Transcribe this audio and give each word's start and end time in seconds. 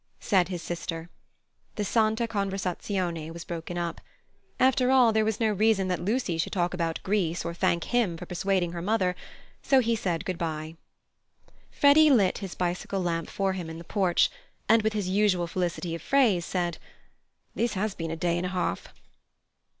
said 0.19 0.47
his 0.47 0.63
sister. 0.63 1.11
The 1.75 1.85
Santa 1.85 2.27
Conversazione 2.27 3.29
was 3.31 3.45
broken 3.45 3.77
up. 3.77 4.01
After 4.59 4.89
all, 4.89 5.13
there 5.13 5.23
was 5.23 5.39
no 5.39 5.49
reason 5.53 5.89
that 5.89 5.99
Lucy 6.01 6.39
should 6.39 6.53
talk 6.53 6.73
about 6.73 6.99
Greece 7.03 7.45
or 7.45 7.53
thank 7.53 7.83
him 7.83 8.17
for 8.17 8.25
persuading 8.25 8.71
her 8.71 8.81
mother, 8.81 9.15
so 9.61 9.79
he 9.79 9.95
said 9.95 10.25
good 10.25 10.39
bye. 10.39 10.75
Freddy 11.69 12.09
lit 12.09 12.39
his 12.39 12.55
bicycle 12.55 12.99
lamp 13.03 13.29
for 13.29 13.53
him 13.53 13.69
in 13.69 13.77
the 13.77 13.83
porch, 13.83 14.31
and 14.67 14.81
with 14.81 14.93
his 14.93 15.07
usual 15.07 15.45
felicity 15.45 15.93
of 15.93 16.01
phrase, 16.01 16.45
said: 16.45 16.79
"This 17.53 17.73
has 17.75 17.93
been 17.93 18.09
a 18.09 18.15
day 18.17 18.37
and 18.37 18.45
a 18.47 18.49
half." 18.49 18.91